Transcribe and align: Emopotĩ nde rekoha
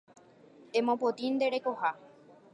Emopotĩ 0.79 1.25
nde 1.33 1.45
rekoha 1.53 1.91